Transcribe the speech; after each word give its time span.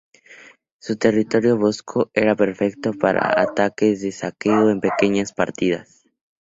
Su 0.79 0.95
territorio 0.97 1.59
boscoso 1.59 2.09
era 2.15 2.35
perfecto 2.35 2.91
para 2.93 3.37
los 3.39 3.49
ataques 3.51 4.01
de 4.01 4.11
saqueo 4.11 4.71
en 4.71 4.81
pequeñas 4.81 5.31
partidas. 5.31 6.03